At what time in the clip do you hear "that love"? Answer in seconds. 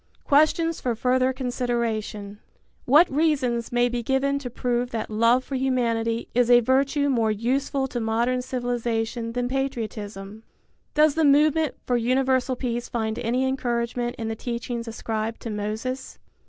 4.89-5.43